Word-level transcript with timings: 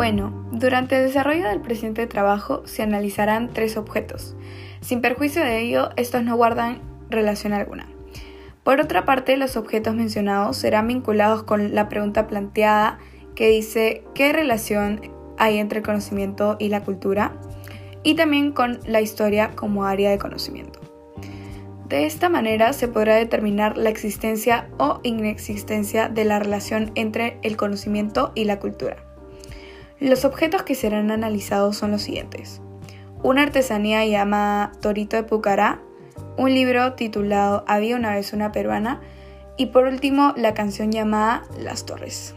Bueno, 0.00 0.32
durante 0.50 0.96
el 0.96 1.08
desarrollo 1.08 1.46
del 1.46 1.60
presente 1.60 2.06
trabajo 2.06 2.62
se 2.64 2.82
analizarán 2.82 3.50
tres 3.52 3.76
objetos. 3.76 4.34
Sin 4.80 5.02
perjuicio 5.02 5.44
de 5.44 5.60
ello, 5.60 5.90
estos 5.96 6.24
no 6.24 6.36
guardan 6.36 6.80
relación 7.10 7.52
alguna. 7.52 7.86
Por 8.64 8.80
otra 8.80 9.04
parte, 9.04 9.36
los 9.36 9.58
objetos 9.58 9.94
mencionados 9.94 10.56
serán 10.56 10.88
vinculados 10.88 11.42
con 11.42 11.74
la 11.74 11.90
pregunta 11.90 12.28
planteada 12.28 12.98
que 13.34 13.48
dice 13.48 14.02
¿qué 14.14 14.32
relación 14.32 15.02
hay 15.36 15.58
entre 15.58 15.80
el 15.80 15.84
conocimiento 15.84 16.56
y 16.58 16.70
la 16.70 16.82
cultura? 16.82 17.34
y 18.02 18.14
también 18.14 18.52
con 18.52 18.80
la 18.86 19.02
historia 19.02 19.50
como 19.54 19.84
área 19.84 20.08
de 20.08 20.18
conocimiento. 20.18 20.80
De 21.90 22.06
esta 22.06 22.30
manera 22.30 22.72
se 22.72 22.88
podrá 22.88 23.16
determinar 23.16 23.76
la 23.76 23.90
existencia 23.90 24.70
o 24.78 25.00
inexistencia 25.02 26.08
de 26.08 26.24
la 26.24 26.38
relación 26.38 26.90
entre 26.94 27.38
el 27.42 27.58
conocimiento 27.58 28.32
y 28.34 28.44
la 28.44 28.60
cultura. 28.60 29.09
Los 30.00 30.24
objetos 30.24 30.62
que 30.62 30.74
serán 30.74 31.10
analizados 31.10 31.76
son 31.76 31.90
los 31.90 32.00
siguientes. 32.02 32.62
Una 33.22 33.42
artesanía 33.42 34.06
llamada 34.06 34.72
Torito 34.80 35.16
de 35.16 35.24
Pucará, 35.24 35.82
un 36.38 36.54
libro 36.54 36.94
titulado 36.94 37.64
Había 37.66 37.96
una 37.96 38.14
vez 38.14 38.32
una 38.32 38.50
peruana 38.50 39.02
y 39.58 39.66
por 39.66 39.84
último 39.84 40.32
la 40.36 40.54
canción 40.54 40.90
llamada 40.90 41.42
Las 41.58 41.84
Torres. 41.84 42.34